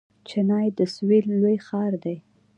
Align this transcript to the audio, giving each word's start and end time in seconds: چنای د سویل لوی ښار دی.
چنای 0.29 0.67
د 0.77 0.79
سویل 0.93 1.25
لوی 1.39 1.57
ښار 1.67 1.93
دی. 2.03 2.17